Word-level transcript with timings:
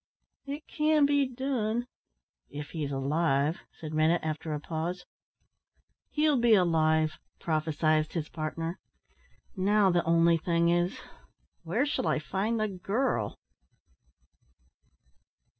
"It 0.47 0.63
can 0.67 1.05
be 1.05 1.27
done 1.27 1.85
if 2.49 2.71
he's 2.71 2.91
alive," 2.91 3.59
said 3.79 3.93
Rennett 3.93 4.23
after 4.23 4.51
a 4.51 4.59
pause. 4.59 5.05
"He'll 6.09 6.39
be 6.39 6.55
alive," 6.55 7.19
prophesied 7.39 8.11
his 8.11 8.27
partner, 8.27 8.79
"now 9.55 9.91
the 9.91 10.03
only 10.03 10.37
thing 10.39 10.69
is 10.69 10.97
where 11.61 11.85
shall 11.85 12.07
I 12.07 12.17
find 12.17 12.59
the 12.59 12.67
girl?" 12.67 13.37